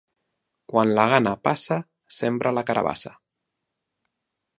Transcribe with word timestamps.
Quan 0.71 0.93
la 0.99 1.03
gana 1.11 1.33
passa, 1.47 1.77
sembra 2.15 2.53
la 2.59 2.63
carabassa. 2.71 3.13